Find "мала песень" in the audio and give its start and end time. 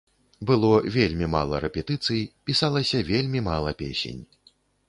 3.53-4.21